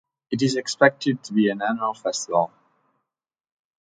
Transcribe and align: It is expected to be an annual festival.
It 0.31 0.41
is 0.41 0.55
expected 0.55 1.23
to 1.25 1.33
be 1.33 1.51
an 1.51 1.61
annual 1.61 1.93
festival. 1.93 2.51